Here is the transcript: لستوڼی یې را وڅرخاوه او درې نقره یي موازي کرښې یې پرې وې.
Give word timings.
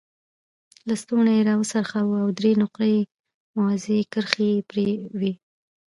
لستوڼی 0.89 1.33
یې 1.37 1.41
را 1.47 1.53
وڅرخاوه 1.59 2.17
او 2.23 2.29
درې 2.39 2.51
نقره 2.61 2.87
یي 2.93 3.01
موازي 3.55 3.99
کرښې 4.11 4.47
یې 4.53 4.59
پرې 4.69 4.87
وې. 5.19 5.31